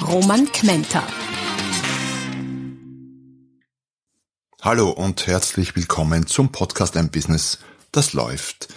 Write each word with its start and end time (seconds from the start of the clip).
Roman 0.00 0.50
Kmenter. 0.50 1.06
Hallo 4.60 4.90
und 4.90 5.26
herzlich 5.26 5.76
willkommen 5.76 6.26
zum 6.26 6.50
Podcast 6.50 6.96
Ein 6.96 7.10
Business, 7.10 7.58
das 7.92 8.12
läuft. 8.12 8.68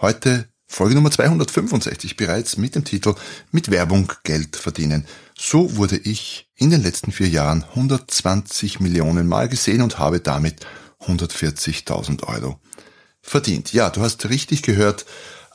Heute 0.00 0.48
Folge 0.66 0.94
Nummer 0.94 1.10
265 1.10 2.16
bereits 2.16 2.56
mit 2.56 2.74
dem 2.74 2.84
Titel 2.84 3.14
Mit 3.50 3.70
Werbung 3.70 4.10
Geld 4.24 4.56
verdienen. 4.56 5.06
So 5.36 5.76
wurde 5.76 5.98
ich 5.98 6.50
in 6.54 6.70
den 6.70 6.82
letzten 6.82 7.12
vier 7.12 7.28
Jahren 7.28 7.64
120 7.64 8.80
Millionen 8.80 9.26
Mal 9.26 9.48
gesehen 9.48 9.82
und 9.82 9.98
habe 9.98 10.20
damit 10.20 10.64
140.000 11.00 12.22
Euro 12.24 12.58
verdient. 13.20 13.72
Ja, 13.72 13.90
du 13.90 14.00
hast 14.00 14.28
richtig 14.28 14.62
gehört, 14.62 15.04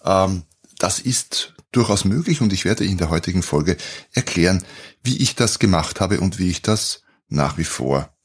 ähm, 0.03 0.43
das 0.77 0.99
ist 0.99 1.55
durchaus 1.71 2.05
möglich 2.05 2.41
und 2.41 2.53
ich 2.53 2.65
werde 2.65 2.85
in 2.85 2.97
der 2.97 3.09
heutigen 3.09 3.43
Folge 3.43 3.77
erklären, 4.13 4.63
wie 5.03 5.17
ich 5.17 5.35
das 5.35 5.59
gemacht 5.59 5.99
habe 6.01 6.19
und 6.19 6.39
wie 6.39 6.49
ich 6.49 6.61
das 6.61 7.01
nach 7.29 7.57
wie 7.57 7.63
vor 7.63 8.15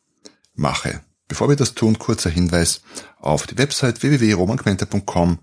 mache. 0.55 1.01
Bevor 1.29 1.49
wir 1.49 1.57
das 1.57 1.75
tun, 1.75 1.99
kurzer 1.99 2.31
Hinweis 2.31 2.83
auf 3.19 3.47
die 3.47 3.59
Website 3.59 4.03
www.romanquenter.com 4.03 5.39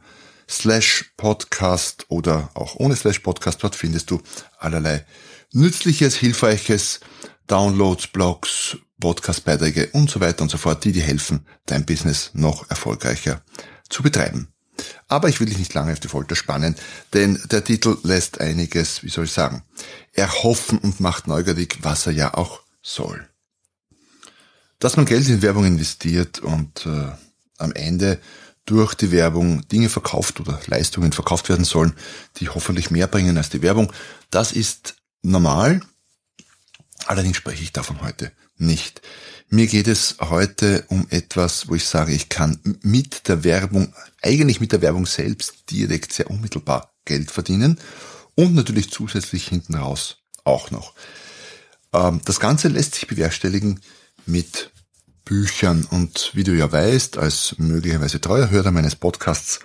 slash 0.50 1.14
podcast 1.18 2.06
oder 2.10 2.50
auch 2.54 2.76
ohne 2.76 2.96
slash 2.96 3.20
podcast. 3.20 3.64
Dort 3.64 3.76
findest 3.76 4.12
du 4.12 4.22
allerlei 4.58 5.06
nützliches, 5.54 6.16
hilfreiches, 6.16 7.00
Downloads, 7.48 8.08
Blogs, 8.08 8.78
Podcast-Beiträge 9.00 9.90
und 9.94 10.10
so 10.10 10.20
weiter 10.20 10.44
und 10.44 10.50
so 10.50 10.58
fort, 10.58 10.84
die 10.84 10.92
dir 10.92 11.04
helfen, 11.04 11.48
dein 11.66 11.86
Business 11.86 12.32
noch 12.34 12.70
erfolgreicher 12.70 13.42
zu 13.90 14.04
betreiben. 14.04 14.54
Aber 15.08 15.30
ich 15.30 15.40
will 15.40 15.48
dich 15.48 15.58
nicht 15.58 15.74
lange 15.74 15.94
auf 15.94 16.00
die 16.00 16.08
Folter 16.08 16.36
spannen, 16.36 16.76
denn 17.14 17.42
der 17.52 17.64
Titel 17.64 17.98
lässt 18.04 18.40
einiges, 18.42 19.04
wie 19.04 19.10
soll 19.10 19.26
ich 19.26 19.32
sagen, 19.32 19.64
erhoffen 20.14 20.78
und 20.78 21.00
macht 21.00 21.28
neugierig, 21.28 21.80
was 21.82 22.06
er 22.08 22.14
ja 22.14 22.34
auch 22.34 22.62
soll 22.82 23.30
dass 24.80 24.96
man 24.96 25.06
Geld 25.06 25.28
in 25.28 25.42
Werbung 25.42 25.66
investiert 25.66 26.40
und 26.40 26.86
äh, 26.86 27.12
am 27.58 27.74
Ende 27.74 28.20
durch 28.66 28.94
die 28.94 29.12
Werbung 29.12 29.68
Dinge 29.68 29.90
verkauft 29.90 30.40
oder 30.40 30.60
Leistungen 30.68 31.12
verkauft 31.12 31.50
werden 31.50 31.66
sollen, 31.66 31.94
die 32.38 32.50
hoffentlich 32.50 32.90
mehr 32.90 33.08
bringen 33.08 33.38
als 33.38 33.50
die 33.50 33.62
Werbung. 33.62 33.92
Das 34.30 34.52
ist 34.52 34.96
normal. 35.22 35.82
Allerdings 37.06 37.38
spreche 37.38 37.64
ich 37.64 37.74
davon 37.74 38.02
heute 38.02 38.32
nicht. 38.58 39.02
Mir 39.52 39.66
geht 39.66 39.88
es 39.88 40.18
heute 40.20 40.86
um 40.90 41.08
etwas, 41.10 41.68
wo 41.70 41.76
ich 41.76 41.88
sage, 41.88 42.14
ich 42.14 42.30
kann 42.30 42.60
mit 42.84 43.28
der 43.28 43.44
Werbung, 43.44 43.94
eigentlich 44.22 44.60
mit 44.60 44.72
der 44.72 44.84
Werbung 44.84 45.08
selbst 45.08 45.72
direkt 45.72 46.14
sehr 46.14 46.30
unmittelbar 46.30 46.94
Geld 47.04 47.32
verdienen 47.32 47.80
und 48.36 48.54
natürlich 48.54 48.92
zusätzlich 48.92 49.48
hinten 49.48 49.74
raus 49.74 50.18
auch 50.44 50.70
noch. 50.70 50.94
Ähm, 51.94 52.22
das 52.26 52.40
Ganze 52.40 52.68
lässt 52.68 52.94
sich 52.94 53.08
bewerkstelligen 53.08 53.80
mit 54.28 54.72
Büchern. 55.26 55.84
Und 55.90 56.32
wie 56.36 56.44
du 56.44 56.56
ja 56.56 56.72
weißt, 56.72 57.18
als 57.18 57.56
möglicherweise 57.58 58.22
treuer 58.22 58.52
Hörer 58.52 58.72
meines 58.72 58.96
Podcasts, 58.96 59.60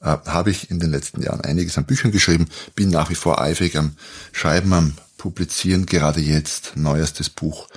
äh, 0.00 0.16
habe 0.26 0.52
ich 0.52 0.70
in 0.70 0.78
den 0.78 0.90
letzten 0.90 1.22
Jahren 1.22 1.40
einiges 1.40 1.76
an 1.76 1.86
Büchern 1.86 2.12
geschrieben, 2.12 2.46
bin 2.76 2.90
nach 2.90 3.10
wie 3.10 3.16
vor 3.16 3.40
eifrig 3.40 3.76
am 3.76 3.96
Schreiben, 4.32 4.72
am 4.72 4.94
Publizieren, 5.24 5.86
gerade 5.86 6.20
jetzt 6.20 6.76
neuestes 6.76 7.30
Buch 7.30 7.68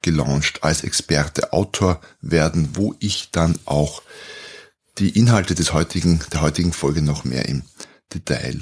gelauncht, 0.00 0.64
als 0.64 0.84
Experte 0.84 1.52
Autor 1.52 2.00
werden, 2.22 2.70
wo 2.76 2.94
ich 2.98 3.28
dann 3.30 3.58
auch 3.66 4.02
die 4.96 5.10
Inhalte 5.10 5.54
des 5.54 5.74
heutigen, 5.74 6.24
der 6.32 6.40
heutigen 6.40 6.72
Folge 6.72 7.02
noch 7.02 7.24
mehr 7.24 7.46
im 7.46 7.62
Detail 8.14 8.60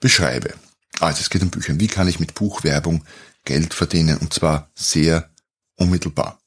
beschreibe. 0.00 0.52
Also 1.00 1.22
es 1.22 1.30
geht 1.30 1.40
um 1.40 1.48
Bücher. 1.48 1.80
Wie 1.80 1.86
kann 1.86 2.08
ich 2.08 2.20
mit 2.20 2.34
Buchwerbung 2.34 3.06
Geld 3.46 3.72
verdienen? 3.72 4.18
Und 4.18 4.34
zwar 4.34 4.70
sehr 4.74 5.30
unmittelbar. 5.76 6.38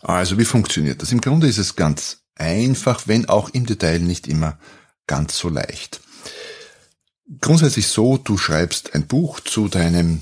Also 0.00 0.36
wie 0.36 0.44
funktioniert 0.44 1.00
das? 1.00 1.12
Im 1.12 1.20
Grunde 1.20 1.46
ist 1.46 1.58
es 1.58 1.76
ganz 1.76 2.22
einfach, 2.34 3.06
wenn 3.06 3.28
auch 3.28 3.50
im 3.50 3.66
Detail 3.66 4.00
nicht 4.00 4.26
immer 4.26 4.58
ganz 5.06 5.38
so 5.38 5.48
leicht. 5.48 6.00
Grundsätzlich 7.40 7.86
so, 7.86 8.16
du 8.16 8.36
schreibst 8.36 8.94
ein 8.94 9.06
Buch 9.06 9.40
zu 9.40 9.68
deinem, 9.68 10.20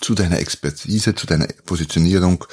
zu 0.00 0.14
deiner 0.14 0.38
Expertise, 0.38 1.14
zu 1.14 1.26
deiner 1.26 1.46
Positionierung. 1.66 2.44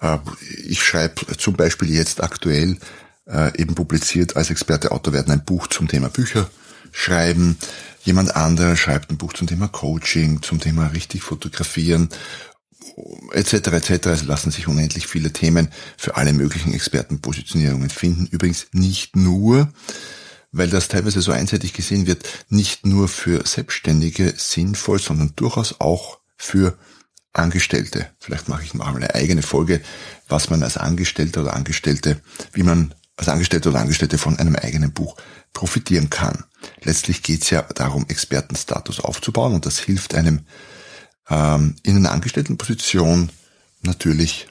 Äh, 0.00 0.18
ich 0.66 0.82
schreibe 0.82 1.36
zum 1.36 1.54
Beispiel 1.54 1.92
jetzt 1.92 2.22
aktuell 2.22 2.78
äh, 3.26 3.60
eben 3.60 3.74
publiziert 3.74 4.36
als 4.36 4.50
Experte 4.50 4.92
Autor 4.92 5.12
werden 5.12 5.32
ein 5.32 5.44
Buch 5.44 5.66
zum 5.66 5.88
Thema 5.88 6.08
Bücher 6.08 6.48
schreiben. 6.92 7.58
Jemand 8.04 8.36
anderer 8.36 8.76
schreibt 8.76 9.10
ein 9.10 9.18
Buch 9.18 9.32
zum 9.32 9.46
Thema 9.46 9.68
Coaching, 9.68 10.42
zum 10.42 10.60
Thema 10.60 10.88
richtig 10.88 11.22
fotografieren 11.22 12.08
etc. 13.32 13.52
etc. 13.54 14.06
Es 14.06 14.24
lassen 14.24 14.50
sich 14.50 14.68
unendlich 14.68 15.06
viele 15.06 15.32
Themen 15.32 15.68
für 15.96 16.16
alle 16.16 16.32
möglichen 16.32 16.72
Expertenpositionierungen 16.72 17.90
finden. 17.90 18.26
Übrigens 18.26 18.66
nicht 18.72 19.16
nur, 19.16 19.68
weil 20.54 20.70
das 20.70 20.88
teilweise 20.88 21.20
so 21.20 21.32
einseitig 21.32 21.72
gesehen 21.72 22.06
wird, 22.06 22.24
nicht 22.48 22.86
nur 22.86 23.08
für 23.08 23.46
Selbstständige 23.46 24.34
sinnvoll, 24.36 25.00
sondern 25.00 25.32
durchaus 25.36 25.80
auch 25.80 26.20
für 26.36 26.78
Angestellte. 27.32 28.08
Vielleicht 28.20 28.48
mache 28.48 28.62
ich 28.62 28.74
mal 28.74 28.94
eine 28.94 29.14
eigene 29.14 29.42
Folge, 29.42 29.80
was 30.28 30.50
man 30.50 30.62
als 30.62 30.76
Angestellter 30.76 31.42
oder 31.42 31.54
Angestellte, 31.54 32.20
wie 32.52 32.62
man 32.62 32.94
als 33.16 33.28
Angestellter 33.28 33.70
oder 33.70 33.80
Angestellte 33.80 34.16
von 34.16 34.38
einem 34.38 34.54
eigenen 34.54 34.92
Buch 34.92 35.16
profitieren 35.52 36.10
kann. 36.10 36.44
Letztlich 36.82 37.22
geht 37.22 37.42
es 37.42 37.50
ja 37.50 37.62
darum, 37.62 38.06
Expertenstatus 38.08 39.00
aufzubauen 39.00 39.54
und 39.54 39.66
das 39.66 39.80
hilft 39.80 40.14
einem 40.14 40.46
ähm, 41.28 41.74
in 41.82 41.96
einer 41.96 42.12
Angestelltenposition 42.12 43.30
natürlich 43.82 44.46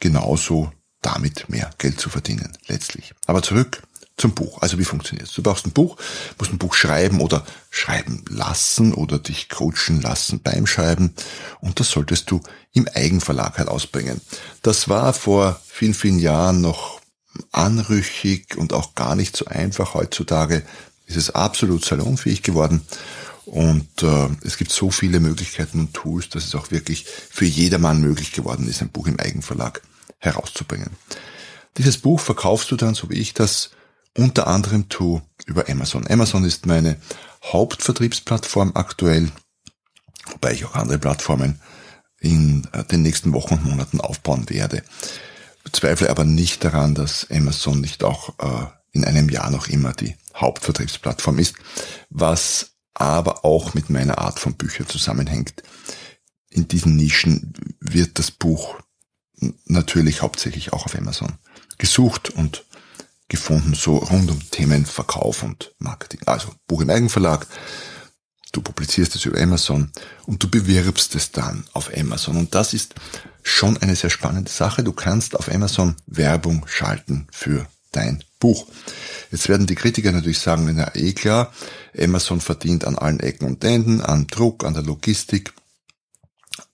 genauso 0.00 0.72
damit 1.00 1.48
mehr 1.48 1.70
Geld 1.78 1.98
zu 1.98 2.10
verdienen, 2.10 2.56
letztlich. 2.66 3.14
Aber 3.26 3.42
zurück 3.42 3.82
zum 4.16 4.32
Buch. 4.32 4.62
Also 4.62 4.78
wie 4.78 4.84
funktioniert 4.84 5.28
es? 5.28 5.34
Du 5.34 5.42
brauchst 5.42 5.66
ein 5.66 5.72
Buch, 5.72 5.96
musst 6.38 6.52
ein 6.52 6.58
Buch 6.58 6.74
schreiben 6.74 7.20
oder 7.20 7.44
schreiben 7.70 8.24
lassen 8.28 8.94
oder 8.94 9.18
dich 9.18 9.48
coachen 9.48 10.00
lassen 10.00 10.40
beim 10.40 10.66
Schreiben 10.66 11.14
und 11.60 11.80
das 11.80 11.90
solltest 11.90 12.30
du 12.30 12.40
im 12.72 12.88
Eigenverlag 12.88 13.58
herausbringen. 13.58 14.20
Das 14.62 14.88
war 14.88 15.12
vor 15.12 15.60
vielen, 15.66 15.94
vielen 15.94 16.18
Jahren 16.18 16.60
noch 16.60 17.00
anrüchig 17.52 18.56
und 18.56 18.72
auch 18.72 18.94
gar 18.94 19.14
nicht 19.14 19.36
so 19.36 19.44
einfach. 19.46 19.94
Heutzutage 19.94 20.62
ist 21.06 21.16
es 21.16 21.30
absolut 21.30 21.84
salonfähig 21.84 22.42
geworden 22.42 22.82
und 23.44 24.02
äh, 24.02 24.28
es 24.42 24.56
gibt 24.56 24.72
so 24.72 24.90
viele 24.90 25.20
Möglichkeiten 25.20 25.78
und 25.78 25.94
Tools, 25.94 26.30
dass 26.30 26.44
es 26.44 26.54
auch 26.54 26.70
wirklich 26.70 27.04
für 27.04 27.44
jedermann 27.44 28.00
möglich 28.00 28.32
geworden 28.32 28.66
ist, 28.68 28.80
ein 28.80 28.88
Buch 28.88 29.06
im 29.06 29.20
Eigenverlag 29.20 29.82
herauszubringen. 30.18 30.90
Dieses 31.76 31.98
Buch 31.98 32.18
verkaufst 32.18 32.70
du 32.70 32.76
dann, 32.76 32.94
so 32.94 33.10
wie 33.10 33.18
ich 33.18 33.34
das 33.34 33.70
unter 34.16 34.46
anderem 34.46 34.88
tue, 34.88 35.22
über 35.46 35.68
Amazon. 35.68 36.06
Amazon 36.08 36.44
ist 36.44 36.66
meine 36.66 36.96
Hauptvertriebsplattform 37.44 38.72
aktuell, 38.74 39.30
wobei 40.30 40.52
ich 40.52 40.64
auch 40.64 40.74
andere 40.74 40.98
Plattformen 40.98 41.60
in 42.18 42.66
äh, 42.72 42.84
den 42.84 43.02
nächsten 43.02 43.32
Wochen 43.32 43.54
und 43.54 43.64
Monaten 43.64 44.00
aufbauen 44.00 44.48
werde. 44.48 44.82
Zweifle 45.72 46.10
aber 46.10 46.24
nicht 46.24 46.64
daran, 46.64 46.94
dass 46.94 47.30
Amazon 47.30 47.80
nicht 47.80 48.04
auch 48.04 48.38
äh, 48.38 48.66
in 48.92 49.04
einem 49.04 49.28
Jahr 49.28 49.50
noch 49.50 49.68
immer 49.68 49.92
die 49.92 50.16
Hauptvertriebsplattform 50.34 51.38
ist, 51.38 51.54
was 52.08 52.72
aber 52.94 53.44
auch 53.44 53.74
mit 53.74 53.90
meiner 53.90 54.18
Art 54.18 54.38
von 54.38 54.54
Büchern 54.54 54.88
zusammenhängt. 54.88 55.62
In 56.48 56.66
diesen 56.68 56.96
Nischen 56.96 57.52
wird 57.80 58.18
das 58.18 58.30
Buch 58.30 58.76
natürlich 59.66 60.22
hauptsächlich 60.22 60.72
auch 60.72 60.86
auf 60.86 60.96
Amazon 60.96 61.34
gesucht 61.78 62.30
und 62.30 62.64
gefunden, 63.28 63.74
so 63.74 63.96
rund 63.96 64.30
um 64.30 64.50
Themen 64.50 64.86
Verkauf 64.86 65.42
und 65.42 65.74
Marketing. 65.78 66.20
Also 66.26 66.48
Buch 66.66 66.80
im 66.80 66.90
Eigenverlag, 66.90 67.46
du 68.52 68.62
publizierst 68.62 69.14
es 69.14 69.24
über 69.24 69.40
Amazon 69.40 69.90
und 70.26 70.42
du 70.42 70.48
bewirbst 70.48 71.14
es 71.14 71.32
dann 71.32 71.64
auf 71.72 71.90
Amazon. 71.96 72.36
Und 72.36 72.54
das 72.54 72.72
ist 72.72 72.94
schon 73.42 73.76
eine 73.78 73.96
sehr 73.96 74.10
spannende 74.10 74.50
Sache. 74.50 74.82
Du 74.84 74.92
kannst 74.92 75.36
auf 75.36 75.52
Amazon 75.52 75.96
Werbung 76.06 76.66
schalten 76.68 77.26
für 77.30 77.66
dein 77.92 78.22
Buch. 78.38 78.66
Jetzt 79.30 79.48
werden 79.48 79.66
die 79.66 79.74
Kritiker 79.74 80.12
natürlich 80.12 80.38
sagen, 80.38 80.70
na 80.74 80.94
eh 80.94 81.12
klar, 81.12 81.52
Amazon 81.98 82.40
verdient 82.40 82.84
an 82.84 82.96
allen 82.96 83.20
Ecken 83.20 83.46
und 83.46 83.64
Enden, 83.64 84.00
an 84.00 84.26
Druck, 84.26 84.64
an 84.64 84.74
der 84.74 84.82
Logistik, 84.82 85.52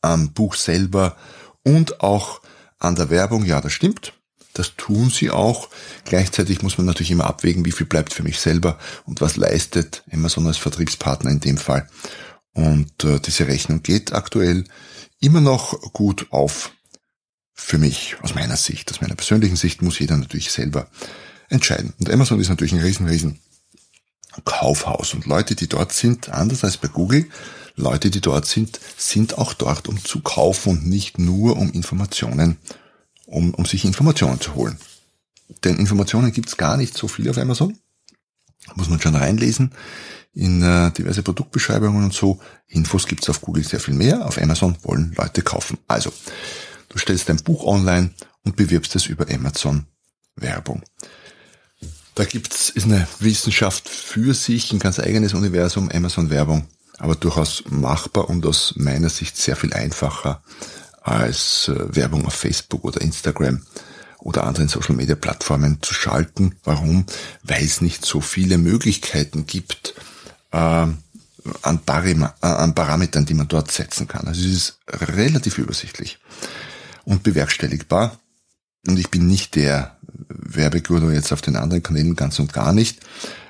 am 0.01 0.33
Buch 0.33 0.55
selber 0.55 1.17
und 1.63 2.01
auch 2.01 2.41
an 2.79 2.97
der 2.97 3.11
Werbung. 3.11 3.45
Ja, 3.45 3.61
das 3.61 3.73
stimmt. 3.73 4.13
Das 4.55 4.77
tun 4.77 5.11
sie 5.11 5.31
auch. 5.31 5.69
Gleichzeitig 6.05 6.63
muss 6.63 6.79
man 6.79 6.87
natürlich 6.87 7.11
immer 7.11 7.27
abwägen, 7.27 7.65
wie 7.65 7.73
viel 7.73 7.87
bleibt 7.87 8.13
für 8.13 8.23
mich 8.23 8.39
selber 8.39 8.79
und 9.07 9.21
was 9.21 9.37
leistet 9.37 10.05
Amazon 10.13 10.47
als 10.47 10.59
Vertriebspartner 10.59 11.31
in 11.31 11.41
dem 11.41 11.57
Fall. 11.57 11.89
Und 12.53 13.05
äh, 13.05 13.19
diese 13.21 13.49
Rechnung 13.49 13.83
geht 13.83 14.13
aktuell 14.13 14.65
immer 15.21 15.41
noch 15.41 15.81
gut 15.93 16.27
auf. 16.31 16.73
Für 17.55 17.79
mich, 17.79 18.17
aus 18.23 18.35
meiner 18.35 18.57
Sicht, 18.57 18.91
aus 18.91 19.01
meiner 19.01 19.15
persönlichen 19.15 19.57
Sicht, 19.57 19.83
muss 19.83 19.99
jeder 19.99 20.17
natürlich 20.17 20.51
selber 20.51 20.89
entscheiden. 21.49 21.93
Und 21.99 22.11
Amazon 22.11 22.41
ist 22.41 22.49
natürlich 22.49 22.73
ein 22.73 22.81
riesen, 22.81 23.07
riesen 23.07 23.41
Kaufhaus. 24.45 25.15
Und 25.15 25.27
Leute, 25.27 25.55
die 25.55 25.69
dort 25.69 25.93
sind, 25.93 26.31
anders 26.31 26.65
als 26.65 26.77
bei 26.77 26.89
Google, 26.89 27.29
Leute, 27.77 28.11
die 28.11 28.21
dort 28.21 28.47
sind, 28.47 28.81
sind 28.97 29.39
auch 29.39 29.55
dort, 29.55 29.89
um 29.89 30.03
zu 30.03 30.21
kaufen 30.21 30.71
und 30.71 30.87
nicht 30.87 31.19
nur 31.19 31.57
um 31.57 31.71
Informationen, 31.73 32.59
um, 33.32 33.55
um 33.55 33.64
sich 33.64 33.84
Informationen 33.84 34.40
zu 34.40 34.55
holen. 34.55 34.79
Denn 35.64 35.79
Informationen 35.79 36.32
gibt's 36.32 36.56
gar 36.56 36.76
nicht 36.76 36.96
so 36.96 37.08
viel 37.08 37.29
auf 37.29 37.38
Amazon. 37.38 37.76
Muss 38.75 38.88
man 38.88 39.00
schon 39.00 39.17
reinlesen 39.17 39.73
in 40.34 40.62
äh, 40.62 40.90
diverse 40.93 41.23
Produktbeschreibungen 41.23 42.05
und 42.05 42.14
so. 42.14 42.40
Infos 42.69 43.06
gibt's 43.06 43.29
auf 43.29 43.40
Google 43.40 43.64
sehr 43.64 43.81
viel 43.81 43.94
mehr. 43.94 44.25
Auf 44.26 44.40
Amazon 44.40 44.76
wollen 44.82 45.12
Leute 45.17 45.43
kaufen. 45.43 45.79
Also, 45.88 46.12
du 46.88 46.99
stellst 46.99 47.29
dein 47.29 47.43
Buch 47.43 47.64
online 47.64 48.11
und 48.44 48.56
bewirbst 48.56 48.94
es 48.96 49.06
über 49.06 49.29
Amazon 49.31 49.87
Werbung. 50.37 50.82
Da 52.14 52.25
gibt's 52.25 52.70
ist 52.70 52.84
eine 52.84 53.06
Wissenschaft 53.20 53.88
für 53.88 54.34
sich, 54.34 54.73
ein 54.73 54.79
ganz 54.79 54.99
eigenes 54.99 55.34
Universum, 55.34 55.90
Amazon 55.90 56.31
Werbung, 56.31 56.67
aber 56.99 57.14
durchaus 57.14 57.64
machbar 57.69 58.29
und 58.29 58.44
aus 58.46 58.75
meiner 58.76 59.08
Sicht 59.08 59.37
sehr 59.37 59.56
viel 59.56 59.73
einfacher 59.73 60.43
als 61.03 61.69
äh, 61.69 61.97
Werbung 61.97 62.27
auf 62.27 62.35
Facebook 62.35 62.85
oder 62.85 63.01
Instagram 63.01 63.63
oder 64.19 64.45
anderen 64.45 64.69
Social 64.69 64.95
Media 64.95 65.17
Plattformen 65.17 65.79
zu 65.83 65.95
schalten. 65.95 66.57
Warum? 66.65 67.07
Weil 67.43 67.65
es 67.65 67.81
nicht 67.81 68.05
so 68.05 68.21
viele 68.21 68.59
Möglichkeiten 68.59 69.47
gibt, 69.47 69.95
äh, 70.53 70.57
an, 70.57 70.97
äh, 71.63 72.27
an 72.41 72.75
Parametern, 72.75 73.27
die 73.27 73.35
man 73.35 73.49
dort 73.49 73.73
setzen 73.73 74.07
kann. 74.07 74.29
Also 74.29 74.41
es 74.41 74.53
ist 74.53 74.79
relativ 74.89 75.59
übersichtlich 75.59 76.19
und 77.05 77.23
bewerkstelligbar. 77.23 78.17
Und 78.87 78.99
ich 78.99 79.11
bin 79.11 79.27
nicht 79.27 79.55
der 79.55 79.97
Werbeguru 80.29 81.11
jetzt 81.11 81.33
auf 81.33 81.41
den 81.41 81.57
anderen 81.57 81.83
Kanälen 81.83 82.17
ganz 82.17 82.39
und 82.39 82.53
gar 82.53 82.73
nicht. 82.73 83.01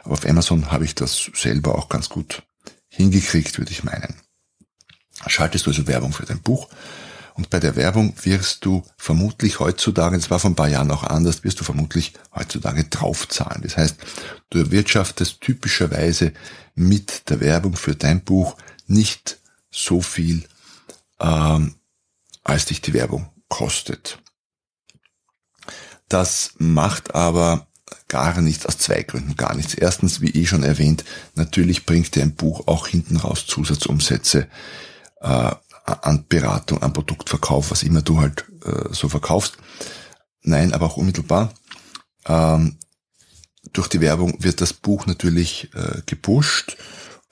Aber 0.04 0.14
auf 0.14 0.26
Amazon 0.26 0.70
habe 0.70 0.84
ich 0.84 0.94
das 0.94 1.30
selber 1.34 1.74
auch 1.74 1.88
ganz 1.88 2.08
gut 2.08 2.42
hingekriegt, 2.88 3.58
würde 3.58 3.70
ich 3.70 3.84
meinen. 3.84 4.14
Schaltest 5.26 5.66
du 5.66 5.70
also 5.70 5.86
Werbung 5.86 6.12
für 6.12 6.26
dein 6.26 6.40
Buch 6.40 6.68
und 7.34 7.50
bei 7.50 7.60
der 7.60 7.76
Werbung 7.76 8.14
wirst 8.22 8.64
du 8.64 8.84
vermutlich 8.96 9.60
heutzutage, 9.60 10.16
das 10.16 10.30
war 10.30 10.38
vor 10.38 10.50
ein 10.50 10.56
paar 10.56 10.68
Jahren 10.68 10.90
auch 10.90 11.04
anders, 11.04 11.44
wirst 11.44 11.60
du 11.60 11.64
vermutlich 11.64 12.12
heutzutage 12.34 12.84
draufzahlen. 12.84 13.62
Das 13.62 13.76
heißt, 13.76 13.96
du 14.50 14.58
erwirtschaftest 14.58 15.40
typischerweise 15.40 16.32
mit 16.74 17.30
der 17.30 17.40
Werbung 17.40 17.76
für 17.76 17.94
dein 17.94 18.22
Buch 18.22 18.56
nicht 18.86 19.38
so 19.70 20.02
viel, 20.02 20.44
ähm, 21.20 21.76
als 22.44 22.66
dich 22.66 22.80
die 22.82 22.92
Werbung 22.92 23.30
kostet. 23.48 24.18
Das 26.08 26.52
macht 26.58 27.14
aber 27.14 27.66
gar 28.08 28.38
nichts, 28.42 28.66
aus 28.66 28.76
zwei 28.76 29.02
Gründen 29.02 29.36
gar 29.36 29.54
nichts. 29.54 29.74
Erstens, 29.74 30.20
wie 30.20 30.30
eh 30.30 30.46
schon 30.46 30.62
erwähnt, 30.62 31.04
natürlich 31.34 31.86
bringt 31.86 32.14
dir 32.14 32.22
ein 32.22 32.34
Buch 32.34 32.66
auch 32.66 32.86
hinten 32.86 33.16
raus 33.16 33.46
Zusatzumsätze 33.46 34.48
äh, 35.20 35.52
an 35.84 36.26
Beratung, 36.28 36.82
an 36.82 36.92
Produktverkauf, 36.92 37.70
was 37.70 37.82
immer 37.82 38.02
du 38.02 38.20
halt 38.20 38.44
äh, 38.64 38.92
so 38.92 39.08
verkaufst. 39.08 39.56
Nein, 40.42 40.72
aber 40.72 40.86
auch 40.86 40.96
unmittelbar. 40.96 41.52
Ähm, 42.26 42.78
durch 43.72 43.88
die 43.88 44.00
Werbung 44.00 44.42
wird 44.42 44.60
das 44.60 44.72
Buch 44.72 45.06
natürlich 45.06 45.70
äh, 45.74 46.02
gepusht 46.06 46.76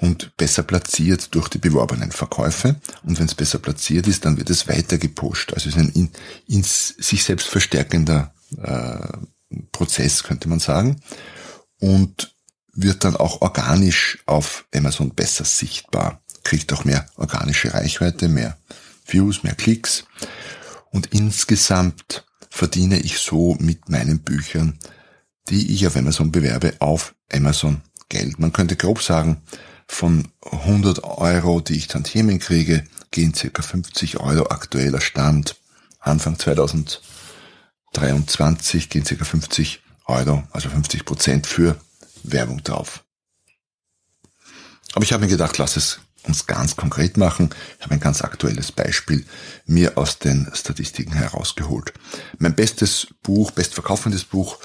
und 0.01 0.37
besser 0.37 0.63
platziert 0.63 1.35
durch 1.35 1.49
die 1.49 1.59
beworbenen 1.59 2.13
Verkäufe. 2.13 2.77
Und 3.03 3.19
wenn 3.19 3.27
es 3.27 3.35
besser 3.35 3.59
platziert 3.59 4.07
ist, 4.07 4.25
dann 4.25 4.37
wird 4.37 4.51
es 4.51 4.69
weiter 4.69 4.99
gepusht. 4.99 5.53
Also 5.53 5.69
es 5.69 5.77
ist 5.77 5.83
ein 5.83 5.91
in, 5.91 6.11
in 6.47 6.63
sich 6.63 7.25
selbst 7.25 7.49
verstärkender 7.49 8.33
äh, 8.63 9.57
Prozess, 9.73 10.23
könnte 10.23 10.49
man 10.49 10.61
sagen. 10.61 11.01
Und 11.79 12.35
wird 12.73 13.05
dann 13.05 13.17
auch 13.17 13.41
organisch 13.41 14.19
auf 14.27 14.65
Amazon 14.75 15.11
besser 15.11 15.45
sichtbar. 15.45 16.23
Kriegt 16.43 16.73
auch 16.73 16.85
mehr 16.85 17.07
organische 17.17 17.75
Reichweite, 17.75 18.29
mehr 18.29 18.57
Views, 19.07 19.43
mehr 19.43 19.55
Klicks. 19.55 20.05
Und 20.91 21.09
insgesamt 21.13 22.25
verdiene 22.49 22.99
ich 22.99 23.19
so 23.19 23.57
mit 23.61 23.89
meinen 23.89 24.21
Büchern, 24.21 24.79
die 25.49 25.75
ich 25.75 25.87
auf 25.87 25.97
Amazon 25.97 26.33
bewerbe, 26.33 26.75
auf 26.79 27.15
Amazon 27.33 27.83
Geld. 28.09 28.39
Man 28.39 28.53
könnte 28.53 28.77
grob 28.77 29.03
sagen, 29.03 29.43
von 29.87 30.29
100 30.43 31.05
Euro, 31.05 31.61
die 31.61 31.77
ich 31.77 31.89
Tantiemen 31.89 32.39
kriege, 32.39 32.85
gehen 33.11 33.35
circa 33.35 33.63
50 33.63 34.19
Euro 34.19 34.47
aktueller 34.49 35.01
Stand. 35.01 35.57
Anfang 35.99 36.39
2000 36.39 37.01
23 37.93 38.89
gehen 38.89 39.05
ca. 39.05 39.25
50 39.25 39.83
Euro, 40.07 40.45
also 40.53 40.69
50 40.69 41.05
Prozent 41.05 41.47
für 41.47 41.77
Werbung 42.23 42.63
drauf. 42.63 43.05
Aber 44.93 45.05
ich 45.05 45.13
habe 45.13 45.25
mir 45.25 45.31
gedacht, 45.31 45.59
lass 45.59 45.77
es 45.77 46.01
uns 46.27 46.47
ganz 46.47 46.77
konkret 46.77 47.17
machen. 47.17 47.51
Ich 47.79 47.85
habe 47.85 47.95
ein 47.95 48.01
ganz 48.01 48.23
aktuelles 48.23 48.73
Beispiel 48.73 49.25
mir 49.67 49.99
aus 49.99 50.19
den 50.19 50.51
Statistiken 50.53 51.13
herausgeholt. 51.13 51.93
Mein 52.39 52.55
bestes 52.55 53.09
Buch, 53.23 53.51
bestverkaufendes 53.51 54.25
Buch 54.25 54.59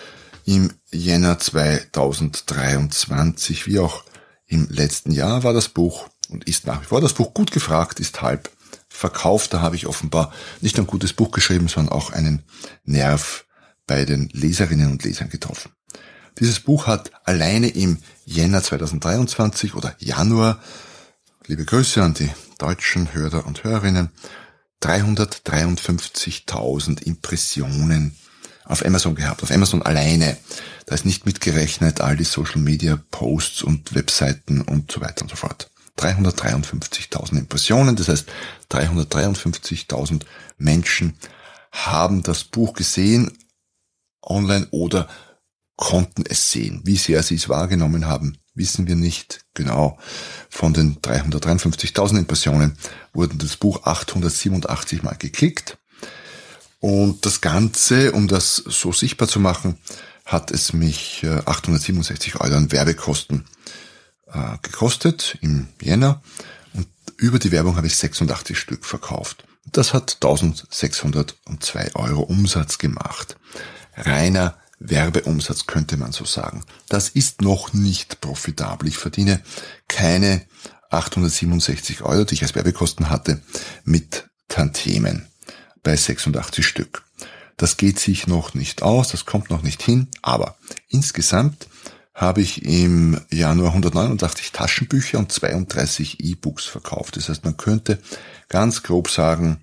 im 0.45 0.71
Jänner 0.91 1.39
2023, 1.39 3.67
wie 3.67 3.79
auch 3.79 4.03
im 4.47 4.67
letzten 4.69 5.11
Jahr 5.11 5.43
war 5.43 5.53
das 5.53 5.69
Buch 5.69 6.07
und 6.29 6.43
ist 6.45 6.67
nach 6.67 6.81
wie 6.81 6.85
vor 6.85 7.01
das 7.01 7.13
Buch 7.13 7.33
gut 7.33 7.51
gefragt, 7.51 7.99
ist 7.99 8.21
halb 8.21 8.51
verkauft. 8.87 9.53
Da 9.53 9.61
habe 9.61 9.75
ich 9.75 9.87
offenbar 9.87 10.31
nicht 10.61 10.77
nur 10.77 10.85
ein 10.85 10.89
gutes 10.89 11.13
Buch 11.13 11.31
geschrieben, 11.31 11.67
sondern 11.67 11.93
auch 11.93 12.11
einen 12.11 12.43
Nerv 12.83 13.45
bei 13.87 14.05
den 14.05 14.29
Leserinnen 14.33 14.91
und 14.91 15.03
Lesern 15.03 15.29
getroffen. 15.29 15.71
Dieses 16.39 16.59
Buch 16.59 16.87
hat 16.87 17.11
alleine 17.25 17.69
im 17.69 17.99
Jänner 18.25 18.61
2023 18.61 19.75
oder 19.75 19.95
Januar, 19.99 20.59
liebe 21.47 21.65
Grüße 21.65 22.01
an 22.01 22.15
die 22.15 22.31
deutschen 22.57 23.13
Hörer 23.13 23.45
und 23.45 23.63
Hörerinnen, 23.63 24.09
353.000 24.81 27.03
Impressionen 27.03 28.17
auf 28.63 28.83
Amazon 28.85 29.13
gehabt, 29.15 29.43
auf 29.43 29.51
Amazon 29.51 29.83
alleine. 29.83 30.37
Da 30.85 30.95
ist 30.95 31.05
nicht 31.05 31.25
mitgerechnet 31.25 32.01
all 32.01 32.17
die 32.17 32.23
Social 32.23 32.61
Media 32.61 32.97
Posts 33.11 33.61
und 33.63 33.93
Webseiten 33.95 34.61
und 34.61 34.91
so 34.91 35.01
weiter 35.01 35.23
und 35.23 35.29
so 35.29 35.35
fort. 35.35 35.69
353.000 35.97 37.37
Impressionen, 37.37 37.95
das 37.95 38.07
heißt 38.09 38.27
353.000 38.71 40.23
Menschen 40.57 41.15
haben 41.71 42.23
das 42.23 42.43
Buch 42.43 42.73
gesehen 42.73 43.31
online 44.21 44.67
oder 44.71 45.07
konnten 45.75 46.23
es 46.27 46.51
sehen. 46.51 46.81
Wie 46.83 46.97
sehr 46.97 47.23
sie 47.23 47.35
es 47.35 47.49
wahrgenommen 47.49 48.05
haben, 48.05 48.37
wissen 48.53 48.87
wir 48.87 48.95
nicht 48.95 49.45
genau. 49.53 49.97
Von 50.49 50.73
den 50.73 51.01
353.000 51.01 52.19
Impressionen 52.19 52.77
wurden 53.13 53.37
das 53.37 53.57
Buch 53.57 53.83
887 53.83 55.03
Mal 55.03 55.15
geklickt. 55.15 55.77
Und 56.79 57.25
das 57.25 57.41
Ganze, 57.41 58.11
um 58.11 58.27
das 58.27 58.55
so 58.55 58.91
sichtbar 58.91 59.27
zu 59.27 59.39
machen, 59.39 59.77
hat 60.25 60.51
es 60.51 60.73
mich 60.73 61.25
867 61.25 62.35
äh, 62.35 62.37
Euro 62.39 62.55
an 62.55 62.71
Werbekosten 62.71 63.45
äh, 64.31 64.57
gekostet 64.61 65.37
im 65.41 65.67
Jänner 65.81 66.21
und 66.73 66.87
über 67.17 67.39
die 67.39 67.51
Werbung 67.51 67.77
habe 67.77 67.87
ich 67.87 67.95
86 67.95 68.57
Stück 68.57 68.85
verkauft. 68.85 69.45
Das 69.71 69.93
hat 69.93 70.15
1602 70.15 71.95
Euro 71.95 72.21
Umsatz 72.21 72.77
gemacht. 72.77 73.37
Reiner 73.95 74.57
Werbeumsatz 74.79 75.67
könnte 75.67 75.97
man 75.97 76.11
so 76.11 76.25
sagen. 76.25 76.63
Das 76.89 77.09
ist 77.09 77.41
noch 77.41 77.73
nicht 77.73 78.21
profitabel. 78.21 78.87
Ich 78.89 78.97
verdiene 78.97 79.41
keine 79.87 80.41
867 80.89 82.01
Euro, 82.03 82.23
die 82.23 82.35
ich 82.35 82.43
als 82.43 82.55
Werbekosten 82.55 83.09
hatte, 83.09 83.41
mit 83.83 84.29
Tantemen 84.47 85.27
bei 85.83 85.95
86 85.95 86.65
Stück. 86.65 87.03
Das 87.57 87.77
geht 87.77 87.99
sich 87.99 88.27
noch 88.27 88.53
nicht 88.53 88.81
aus, 88.81 89.09
das 89.09 89.25
kommt 89.25 89.49
noch 89.49 89.61
nicht 89.61 89.81
hin, 89.81 90.09
aber 90.21 90.57
insgesamt 90.89 91.67
habe 92.13 92.41
ich 92.41 92.63
im 92.63 93.19
Januar 93.29 93.69
189 93.69 94.51
Taschenbücher 94.51 95.19
und 95.19 95.31
32 95.31 96.21
E-Books 96.21 96.65
verkauft. 96.65 97.17
Das 97.17 97.27
heißt, 97.27 97.43
man 97.43 97.57
könnte 97.57 97.99
ganz 98.47 98.83
grob 98.83 99.09
sagen, 99.09 99.61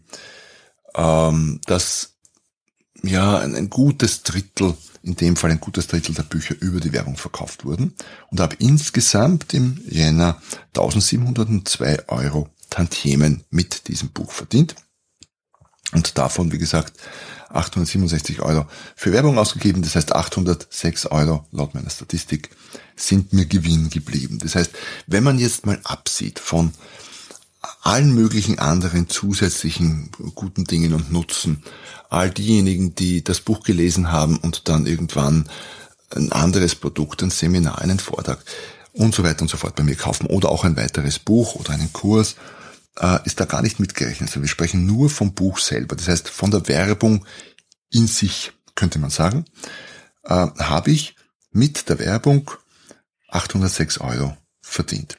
ähm, 0.95 1.61
dass 1.66 2.16
ja 3.02 3.38
ein, 3.38 3.54
ein 3.54 3.71
gutes 3.71 4.23
Drittel 4.23 4.75
in 5.03 5.17
dem 5.17 5.37
Fall 5.37 5.51
ein 5.51 5.61
gutes 5.61 5.87
Drittel 5.87 6.15
der 6.15 6.23
Bücher 6.23 6.55
über 6.61 6.81
die 6.81 6.93
Werbung 6.93 7.17
verkauft 7.17 7.65
wurden 7.65 7.95
und 8.31 8.41
habe 8.41 8.57
insgesamt 8.59 9.53
im 9.55 9.81
Jänner 9.89 10.41
1702 10.75 12.09
Euro 12.09 12.49
Tantiemen 12.71 13.45
mit 13.51 13.89
diesem 13.89 14.11
Buch 14.11 14.33
verdient. 14.33 14.75
Und 15.93 16.17
davon, 16.17 16.53
wie 16.53 16.59
gesagt, 16.59 16.95
867 17.51 18.41
Euro 18.41 18.67
für 18.97 19.13
Werbung 19.13 19.39
ausgegeben. 19.39 19.83
Das 19.83 19.95
heißt, 19.95 20.15
806 20.15 21.07
Euro 21.07 21.47
laut 21.53 21.75
meiner 21.75 21.91
Statistik 21.91 22.51
sind 22.97 23.33
mir 23.33 23.47
Gewinn 23.47 23.91
geblieben. 23.91 24.39
Das 24.39 24.55
heißt, 24.55 24.71
wenn 25.07 25.23
man 25.23 25.39
jetzt 25.39 25.67
mal 25.67 25.81
absieht 25.85 26.39
von 26.39 26.73
allen 27.83 28.12
möglichen 28.12 28.59
anderen 28.59 29.09
zusätzlichen 29.09 30.11
guten 30.35 30.64
Dingen 30.64 30.95
und 30.95 31.12
Nutzen, 31.12 31.62
all 32.11 32.31
diejenigen, 32.31 32.95
die 32.95 33.23
das 33.23 33.40
Buch 33.40 33.62
gelesen 33.62 34.11
haben 34.11 34.37
und 34.38 34.69
dann 34.69 34.87
irgendwann 34.87 35.49
ein 36.11 36.33
anderes 36.33 36.75
Produkt, 36.75 37.23
ein 37.23 37.31
Seminar, 37.31 37.81
einen 37.81 37.99
Vortrag 37.99 38.45
und 38.92 39.14
so 39.14 39.23
weiter 39.23 39.42
und 39.42 39.49
so 39.49 39.57
fort 39.57 39.76
bei 39.76 39.83
mir 39.83 39.95
kaufen 39.95 40.26
oder 40.26 40.50
auch 40.50 40.64
ein 40.64 40.76
weiteres 40.76 41.19
Buch 41.19 41.54
oder 41.54 41.71
einen 41.71 41.92
Kurs, 41.92 42.37
äh, 42.99 43.19
ist 43.25 43.40
da 43.40 43.45
gar 43.45 43.62
nicht 43.62 43.81
mitgerechnet. 43.81 44.28
Also 44.28 44.42
wir 44.42 44.49
sprechen 44.49 44.87
nur 44.87 45.09
vom 45.09 45.33
Buch 45.33 45.59
selber. 45.59 45.97
Das 45.97 46.09
heißt, 46.09 46.28
von 46.28 46.50
der 46.50 46.69
Werbung 46.69 47.25
in 47.90 48.07
sich, 48.07 48.52
könnte 48.75 48.99
man 48.99 49.11
sagen, 49.11 49.45
äh, 50.25 50.47
habe 50.59 50.90
ich 50.90 51.16
mit 51.50 51.88
der 51.88 51.99
Werbung 51.99 52.50
806 53.28 53.99
Euro 53.99 54.37
verdient. 54.61 55.19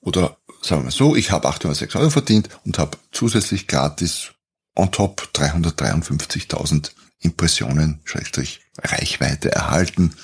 Oder 0.00 0.36
sagen 0.64 0.84
wir 0.84 0.90
so, 0.90 1.16
ich 1.16 1.30
habe 1.30 1.48
806 1.48 1.94
Euro 1.96 2.10
verdient 2.10 2.48
und 2.64 2.78
habe 2.78 2.98
zusätzlich 3.12 3.66
gratis 3.66 4.32
on 4.74 4.90
top 4.90 5.28
353.000 5.34 6.90
Impressionen, 7.20 8.00
Schrägstrich 8.04 8.60
Reichweite 8.78 9.52
erhalten, 9.52 10.14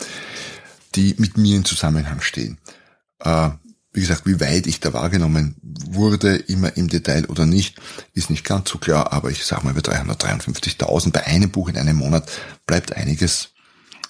die 0.94 1.14
mit 1.18 1.36
mir 1.36 1.56
in 1.56 1.64
Zusammenhang 1.64 2.20
stehen. 2.20 2.58
Äh, 3.20 3.50
wie 3.92 4.00
gesagt, 4.00 4.26
wie 4.26 4.40
weit 4.40 4.66
ich 4.66 4.80
da 4.80 4.92
wahrgenommen 4.92 5.56
wurde, 5.62 6.36
immer 6.36 6.76
im 6.76 6.88
Detail 6.88 7.26
oder 7.26 7.46
nicht, 7.46 7.80
ist 8.14 8.30
nicht 8.30 8.44
ganz 8.44 8.70
so 8.70 8.78
klar, 8.78 9.12
aber 9.12 9.30
ich 9.30 9.44
sage 9.44 9.64
mal, 9.64 9.74
bei 9.74 9.80
353.000 9.80 11.10
bei 11.10 11.26
einem 11.26 11.50
Buch 11.50 11.68
in 11.68 11.76
einem 11.76 11.96
Monat 11.96 12.30
bleibt 12.66 12.96
einiges 12.96 13.50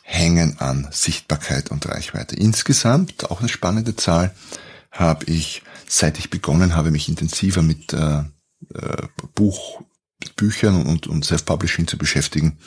hängen 0.02 0.58
an 0.58 0.88
Sichtbarkeit 0.90 1.70
und 1.70 1.88
Reichweite. 1.88 2.36
Insgesamt, 2.36 3.30
auch 3.30 3.40
eine 3.40 3.48
spannende 3.48 3.96
Zahl, 3.96 4.34
habe 4.90 5.24
ich, 5.26 5.62
seit 5.92 6.20
ich 6.20 6.30
begonnen 6.30 6.76
habe, 6.76 6.92
mich 6.92 7.08
intensiver 7.08 7.62
mit 7.62 7.92
äh, 7.92 8.20
äh, 8.20 9.08
Buch, 9.34 9.82
Büchern 10.36 10.86
und, 10.86 11.08
und 11.08 11.24
Self-Publishing 11.24 11.88
zu 11.88 11.98
beschäftigen, 11.98 12.58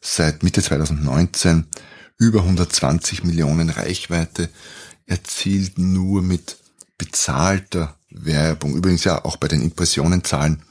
seit 0.00 0.42
Mitte 0.42 0.62
2019 0.62 1.66
über 2.18 2.40
120 2.40 3.24
Millionen 3.24 3.68
Reichweite 3.68 4.48
erzielt 5.04 5.76
nur 5.76 6.22
mit 6.22 6.56
bezahlter 6.96 7.98
Werbung. 8.08 8.74
Übrigens 8.74 9.04
ja 9.04 9.22
auch 9.22 9.36
bei 9.36 9.48
den 9.48 9.60
Impressionenzahlen, 9.60 10.62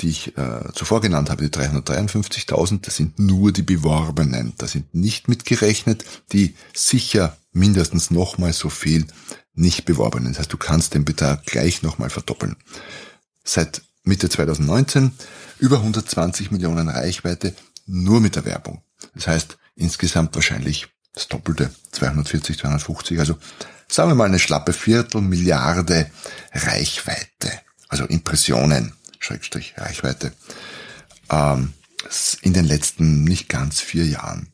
die 0.00 0.08
ich 0.08 0.36
äh, 0.36 0.72
zuvor 0.74 1.00
genannt 1.00 1.30
habe, 1.30 1.48
die 1.48 1.56
353.000, 1.56 2.80
das 2.82 2.96
sind 2.96 3.20
nur 3.20 3.52
die 3.52 3.62
beworbenen. 3.62 4.54
Da 4.58 4.66
sind 4.66 4.92
nicht 4.92 5.28
mitgerechnet 5.28 6.04
die 6.32 6.56
sicher 6.74 7.36
mindestens 7.52 8.10
nochmal 8.10 8.52
so 8.52 8.68
viel 8.68 9.06
nicht 9.54 9.84
beworbenen. 9.84 10.32
Das 10.32 10.40
heißt, 10.40 10.52
du 10.52 10.58
kannst 10.58 10.94
den 10.94 11.04
Betrag 11.04 11.44
gleich 11.46 11.82
nochmal 11.82 12.10
verdoppeln. 12.10 12.56
Seit 13.44 13.82
Mitte 14.02 14.28
2019 14.28 15.12
über 15.58 15.78
120 15.78 16.50
Millionen 16.50 16.88
Reichweite 16.88 17.54
nur 17.86 18.20
mit 18.20 18.36
der 18.36 18.44
Werbung. 18.44 18.82
Das 19.14 19.26
heißt, 19.26 19.58
insgesamt 19.76 20.34
wahrscheinlich 20.34 20.88
das 21.14 21.28
Doppelte, 21.28 21.70
240, 21.92 22.58
250, 22.58 23.18
also 23.18 23.36
sagen 23.88 24.10
wir 24.10 24.14
mal 24.14 24.24
eine 24.24 24.38
schlappe 24.38 24.72
Viertelmilliarde 24.72 26.10
Reichweite, 26.52 27.60
also 27.88 28.04
Impressionen, 28.04 28.92
Schrägstrich 29.20 29.74
Reichweite, 29.76 30.32
ähm, 31.30 31.72
in 32.42 32.52
den 32.52 32.64
letzten 32.64 33.24
nicht 33.24 33.48
ganz 33.48 33.80
vier 33.80 34.06
Jahren. 34.06 34.53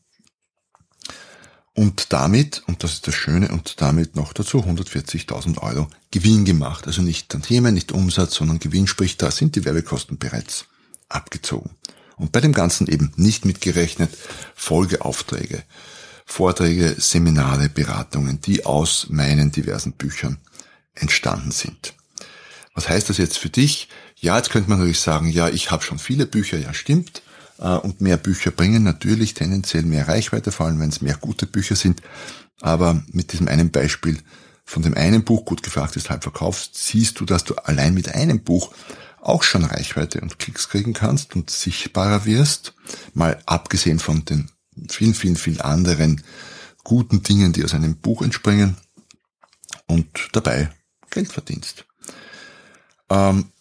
Und 1.73 2.11
damit, 2.11 2.63
und 2.67 2.83
das 2.83 2.93
ist 2.93 3.07
das 3.07 3.15
Schöne, 3.15 3.49
und 3.49 3.81
damit 3.81 4.15
noch 4.15 4.33
dazu 4.33 4.59
140.000 4.59 5.59
Euro 5.59 5.87
Gewinn 6.11 6.43
gemacht. 6.43 6.85
Also 6.87 7.01
nicht 7.01 7.29
Tantiemen, 7.29 7.73
nicht 7.73 7.91
Umsatz, 7.91 8.35
sondern 8.35 8.59
Gewinn, 8.59 8.87
sprich 8.87 9.17
da 9.17 9.31
sind 9.31 9.55
die 9.55 9.63
Werbekosten 9.63 10.17
bereits 10.17 10.65
abgezogen. 11.07 11.71
Und 12.17 12.33
bei 12.33 12.41
dem 12.41 12.53
Ganzen 12.53 12.87
eben 12.87 13.13
nicht 13.15 13.45
mitgerechnet 13.45 14.15
Folgeaufträge, 14.53 15.63
Vorträge, 16.25 16.95
Seminare, 16.97 17.69
Beratungen, 17.69 18.41
die 18.41 18.65
aus 18.65 19.07
meinen 19.09 19.51
diversen 19.51 19.93
Büchern 19.93 20.37
entstanden 20.93 21.51
sind. 21.51 21.93
Was 22.73 22.89
heißt 22.89 23.09
das 23.09 23.17
jetzt 23.17 23.37
für 23.37 23.49
dich? 23.49 23.89
Ja, 24.17 24.37
jetzt 24.37 24.49
könnte 24.49 24.69
man 24.69 24.79
natürlich 24.79 24.99
sagen, 24.99 25.29
ja, 25.29 25.49
ich 25.49 25.71
habe 25.71 25.83
schon 25.83 25.99
viele 25.99 26.25
Bücher, 26.25 26.57
ja 26.57 26.73
stimmt. 26.73 27.21
Äh, 27.61 27.77
und 27.77 28.01
mehr 28.01 28.17
Bücher 28.17 28.51
bringen 28.51 28.83
natürlich 28.83 29.33
tendenziell 29.33 29.83
mehr 29.83 30.07
Reichweite, 30.07 30.51
vor 30.51 30.65
allem 30.65 30.79
wenn 30.79 30.89
es 30.89 31.01
mehr 31.01 31.15
gute 31.15 31.45
Bücher 31.45 31.75
sind. 31.75 32.01
Aber 32.59 33.03
mit 33.11 33.31
diesem 33.31 33.47
einen 33.47 33.71
Beispiel 33.71 34.17
von 34.65 34.83
dem 34.83 34.95
einen 34.95 35.23
Buch, 35.23 35.45
gut 35.45 35.63
gefragt 35.63 35.95
ist, 35.95 36.09
halb 36.09 36.23
verkauft, 36.23 36.71
siehst 36.75 37.19
du, 37.19 37.25
dass 37.25 37.43
du 37.43 37.55
allein 37.55 37.93
mit 37.93 38.13
einem 38.13 38.43
Buch 38.43 38.73
auch 39.21 39.43
schon 39.43 39.63
Reichweite 39.63 40.21
und 40.21 40.39
Klicks 40.39 40.69
kriegen 40.69 40.93
kannst 40.93 41.35
und 41.35 41.49
sichtbarer 41.49 42.25
wirst. 42.25 42.73
Mal 43.13 43.41
abgesehen 43.45 43.99
von 43.99 44.25
den 44.25 44.49
vielen, 44.89 45.13
vielen, 45.13 45.35
vielen 45.35 45.61
anderen 45.61 46.23
guten 46.83 47.21
Dingen, 47.21 47.53
die 47.53 47.63
aus 47.63 47.73
einem 47.73 47.97
Buch 47.97 48.21
entspringen 48.21 48.77
und 49.87 50.29
dabei 50.31 50.71
Geld 51.11 51.31
verdienst. 51.31 51.85
Ähm, 53.09 53.51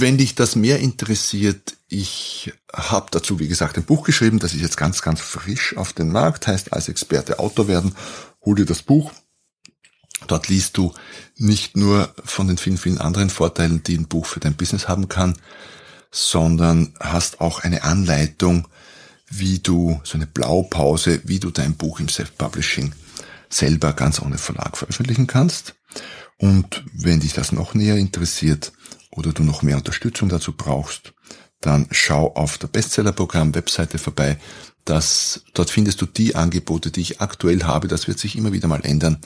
wenn 0.00 0.18
dich 0.18 0.34
das 0.34 0.56
mehr 0.56 0.80
interessiert, 0.80 1.76
ich 1.88 2.52
habe 2.72 3.06
dazu, 3.10 3.38
wie 3.38 3.48
gesagt, 3.48 3.76
ein 3.76 3.84
Buch 3.84 4.04
geschrieben, 4.04 4.38
das 4.38 4.54
ist 4.54 4.60
jetzt 4.60 4.76
ganz, 4.76 5.02
ganz 5.02 5.20
frisch 5.20 5.76
auf 5.76 5.92
den 5.92 6.10
Markt, 6.10 6.46
heißt 6.46 6.72
als 6.72 6.88
Experte 6.88 7.38
Autor 7.38 7.68
werden. 7.68 7.94
Hol 8.44 8.56
dir 8.56 8.66
das 8.66 8.82
Buch. 8.82 9.12
Dort 10.26 10.48
liest 10.48 10.76
du 10.76 10.92
nicht 11.36 11.76
nur 11.76 12.12
von 12.24 12.48
den 12.48 12.56
vielen, 12.56 12.78
vielen 12.78 12.98
anderen 12.98 13.30
Vorteilen, 13.30 13.82
die 13.82 13.96
ein 13.96 14.08
Buch 14.08 14.26
für 14.26 14.40
dein 14.40 14.54
Business 14.54 14.88
haben 14.88 15.08
kann, 15.08 15.36
sondern 16.10 16.94
hast 16.98 17.40
auch 17.40 17.60
eine 17.60 17.84
Anleitung, 17.84 18.66
wie 19.30 19.58
du, 19.58 20.00
so 20.04 20.16
eine 20.16 20.26
Blaupause, 20.26 21.20
wie 21.24 21.40
du 21.40 21.50
dein 21.50 21.76
Buch 21.76 22.00
im 22.00 22.08
Self-Publishing 22.08 22.92
selber 23.50 23.92
ganz 23.92 24.20
ohne 24.20 24.38
Verlag 24.38 24.76
veröffentlichen 24.76 25.26
kannst. 25.26 25.74
Und 26.38 26.84
wenn 26.92 27.20
dich 27.20 27.32
das 27.34 27.52
noch 27.52 27.74
näher 27.74 27.96
interessiert 27.96 28.72
oder 29.14 29.32
du 29.32 29.42
noch 29.42 29.62
mehr 29.62 29.76
Unterstützung 29.76 30.28
dazu 30.28 30.52
brauchst, 30.52 31.14
dann 31.60 31.86
schau 31.90 32.34
auf 32.34 32.58
der 32.58 32.68
Bestseller-Programm-Webseite 32.68 33.98
vorbei. 33.98 34.38
Das, 34.84 35.44
dort 35.54 35.70
findest 35.70 36.02
du 36.02 36.06
die 36.06 36.34
Angebote, 36.34 36.90
die 36.90 37.00
ich 37.00 37.20
aktuell 37.20 37.64
habe. 37.64 37.88
Das 37.88 38.06
wird 38.06 38.18
sich 38.18 38.36
immer 38.36 38.52
wieder 38.52 38.68
mal 38.68 38.84
ändern, 38.84 39.18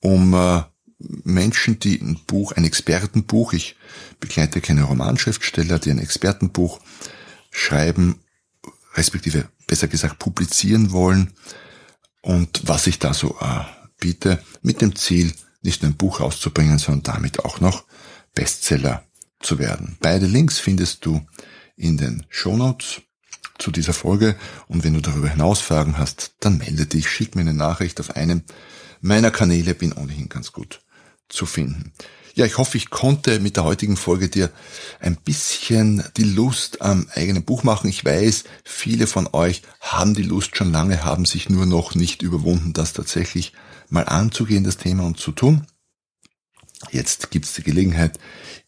um 0.00 0.32
äh, 0.32 0.62
Menschen, 0.98 1.80
die 1.80 2.00
ein 2.00 2.20
Buch, 2.26 2.52
ein 2.52 2.64
Expertenbuch, 2.64 3.52
ich 3.52 3.76
begleite 4.20 4.60
keine 4.60 4.84
Romanschriftsteller, 4.84 5.78
die 5.78 5.90
ein 5.90 5.98
Expertenbuch 5.98 6.80
schreiben 7.50 8.20
respektive 8.94 9.48
besser 9.66 9.88
gesagt 9.88 10.18
publizieren 10.18 10.92
wollen 10.92 11.32
und 12.20 12.62
was 12.66 12.86
ich 12.86 12.98
da 12.98 13.14
so 13.14 13.36
äh, 13.40 13.60
biete, 13.98 14.42
mit 14.62 14.80
dem 14.80 14.96
Ziel, 14.96 15.32
nicht 15.62 15.82
nur 15.82 15.90
ein 15.90 15.96
Buch 15.96 16.20
rauszubringen, 16.20 16.78
sondern 16.78 17.14
damit 17.14 17.44
auch 17.44 17.60
noch 17.60 17.84
Bestseller 18.34 19.04
zu 19.42 19.58
werden. 19.58 19.96
Beide 20.00 20.26
Links 20.26 20.58
findest 20.58 21.04
du 21.04 21.20
in 21.76 21.96
den 21.96 22.26
Shownotes 22.28 23.02
zu 23.58 23.70
dieser 23.70 23.92
Folge 23.92 24.36
und 24.66 24.84
wenn 24.84 24.94
du 24.94 25.00
darüber 25.00 25.28
hinaus 25.28 25.60
Fragen 25.60 25.98
hast, 25.98 26.32
dann 26.40 26.58
melde 26.58 26.86
dich, 26.86 27.08
schick 27.08 27.34
mir 27.34 27.42
eine 27.42 27.54
Nachricht 27.54 28.00
auf 28.00 28.16
einem 28.16 28.42
meiner 29.00 29.30
Kanäle, 29.30 29.74
bin 29.74 29.92
ohnehin 29.92 30.28
ganz 30.28 30.52
gut 30.52 30.80
zu 31.28 31.46
finden. 31.46 31.92
Ja, 32.34 32.46
ich 32.46 32.56
hoffe, 32.56 32.78
ich 32.78 32.88
konnte 32.88 33.40
mit 33.40 33.56
der 33.56 33.64
heutigen 33.64 33.96
Folge 33.96 34.28
dir 34.28 34.50
ein 35.00 35.16
bisschen 35.16 36.02
die 36.16 36.24
Lust 36.24 36.80
am 36.80 37.06
eigenen 37.14 37.44
Buch 37.44 37.62
machen. 37.62 37.90
Ich 37.90 38.04
weiß, 38.04 38.44
viele 38.64 39.06
von 39.06 39.28
euch 39.32 39.62
haben 39.80 40.14
die 40.14 40.22
Lust 40.22 40.56
schon 40.56 40.72
lange, 40.72 41.04
haben 41.04 41.26
sich 41.26 41.50
nur 41.50 41.66
noch 41.66 41.94
nicht 41.94 42.22
überwunden, 42.22 42.72
das 42.72 42.94
tatsächlich 42.94 43.52
mal 43.90 44.04
anzugehen, 44.04 44.64
das 44.64 44.78
Thema 44.78 45.04
und 45.04 45.20
zu 45.20 45.32
tun. 45.32 45.66
Jetzt 46.90 47.30
gibt's 47.30 47.54
die 47.54 47.62
Gelegenheit. 47.62 48.18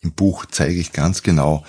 Im 0.00 0.12
Buch 0.12 0.46
zeige 0.50 0.80
ich 0.80 0.92
ganz 0.92 1.22
genau, 1.22 1.64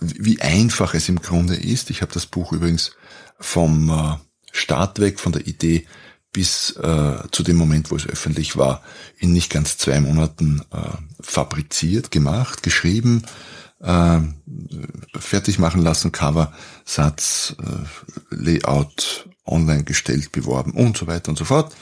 wie 0.00 0.40
einfach 0.40 0.94
es 0.94 1.08
im 1.08 1.20
Grunde 1.20 1.54
ist. 1.54 1.90
Ich 1.90 2.02
habe 2.02 2.12
das 2.12 2.26
Buch 2.26 2.52
übrigens 2.52 2.92
vom 3.38 3.90
äh, 3.90 4.16
Start 4.52 4.98
weg, 5.00 5.20
von 5.20 5.32
der 5.32 5.46
Idee 5.46 5.86
bis 6.32 6.72
äh, 6.76 7.22
zu 7.30 7.42
dem 7.42 7.56
Moment, 7.56 7.90
wo 7.90 7.96
es 7.96 8.06
öffentlich 8.06 8.56
war, 8.56 8.82
in 9.18 9.32
nicht 9.32 9.50
ganz 9.50 9.78
zwei 9.78 10.00
Monaten 10.00 10.62
äh, 10.72 10.90
fabriziert, 11.20 12.10
gemacht, 12.10 12.62
geschrieben, 12.62 13.22
äh, 13.80 14.20
fertig 15.18 15.58
machen 15.58 15.82
lassen, 15.82 16.12
Cover, 16.12 16.52
Satz, 16.84 17.56
äh, 17.60 18.34
Layout 18.34 19.28
online 19.46 19.84
gestellt, 19.84 20.32
beworben 20.32 20.72
und 20.72 20.98
so 20.98 21.06
weiter 21.06 21.30
und 21.30 21.38
so 21.38 21.44
fort. 21.44 21.74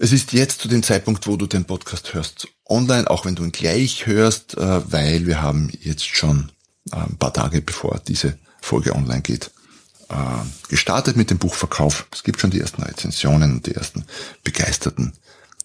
Es 0.00 0.12
ist 0.12 0.32
jetzt 0.32 0.60
zu 0.60 0.68
dem 0.68 0.84
Zeitpunkt, 0.84 1.26
wo 1.26 1.36
du 1.36 1.48
den 1.48 1.64
Podcast 1.64 2.14
hörst, 2.14 2.46
online, 2.64 3.10
auch 3.10 3.24
wenn 3.24 3.34
du 3.34 3.42
ihn 3.42 3.50
gleich 3.50 4.06
hörst, 4.06 4.56
äh, 4.56 4.92
weil 4.92 5.26
wir 5.26 5.42
haben 5.42 5.72
jetzt 5.80 6.04
schon 6.04 6.52
äh, 6.92 6.98
ein 6.98 7.18
paar 7.18 7.34
Tage 7.34 7.60
bevor 7.60 8.00
diese 8.06 8.38
Folge 8.60 8.94
online 8.94 9.22
geht, 9.22 9.50
äh, 10.08 10.14
gestartet 10.68 11.16
mit 11.16 11.30
dem 11.30 11.38
Buchverkauf. 11.38 12.06
Es 12.12 12.22
gibt 12.22 12.40
schon 12.40 12.52
die 12.52 12.60
ersten 12.60 12.84
Rezensionen 12.84 13.54
und 13.54 13.66
die 13.66 13.74
ersten 13.74 14.04
begeisterten 14.44 15.14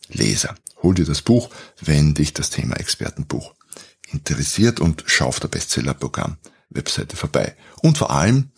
Leser. 0.09 0.55
Hol 0.81 0.95
dir 0.95 1.05
das 1.05 1.21
Buch, 1.21 1.51
wenn 1.81 2.15
dich 2.15 2.33
das 2.33 2.49
Thema 2.49 2.77
Expertenbuch 2.77 3.53
interessiert 4.07 4.79
und 4.79 5.03
schau 5.05 5.27
auf 5.27 5.39
der 5.41 5.47
Bestsellerprogramm 5.47 6.37
Webseite 6.71 7.17
vorbei. 7.17 7.55
Und 7.83 7.99
vor 7.99 8.09
allem 8.09 8.49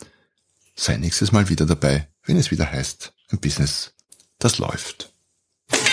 sei 0.73 0.95
nächstes 0.95 1.33
Mal 1.33 1.49
wieder 1.49 1.65
dabei, 1.65 2.07
wenn 2.23 2.37
es 2.37 2.49
wieder 2.49 2.71
heißt, 2.71 3.13
ein 3.31 3.39
Business, 3.39 3.91
das 4.39 4.57
läuft. 4.57 5.14